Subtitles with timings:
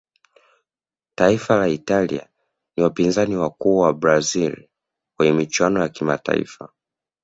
[1.15, 2.29] taifa la italia
[2.77, 4.67] ni wapinzani wakuu wa brazil
[5.17, 6.69] kwenye michuano ya kimataifa